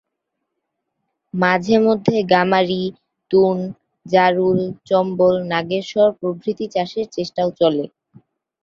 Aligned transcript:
মাঝে 1.33 1.75
মধ্যে 1.79 2.15
গামারি, 2.31 2.83
তুন, 3.31 3.57
জারুল, 4.05 4.59
চম্বল, 4.87 5.35
নাগেশ্বর 5.51 6.09
প্রভৃতি 6.19 6.65
চাষের 6.73 7.05
চেষ্টাও 7.15 7.49
চলে। 7.59 7.85